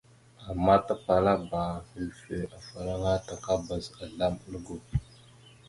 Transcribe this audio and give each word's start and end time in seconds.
Ama 0.49 0.75
tapalaba 0.87 1.63
hʉlfœ 1.89 2.37
afalaŋa 2.57 3.13
takabaz 3.27 3.85
azzlam 4.03 4.33
algo. 4.47 4.75